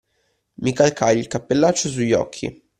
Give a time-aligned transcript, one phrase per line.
[0.65, 2.63] Mi calcai il cappellaccio su gli occhi